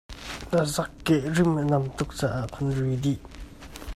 Na 0.51 0.61
zakkeh 0.75 1.23
rim 1.35 1.51
a 1.61 1.63
nam 1.71 1.85
tuk 1.97 2.09
caah 2.19 2.45
kan 2.53 2.67
ri 2.77 2.95
dih. 3.03 3.21